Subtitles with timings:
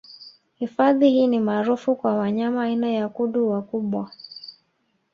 [0.59, 4.11] Hifadhi hii ni maarufu kwa wanyama aina ya kudu wakubwa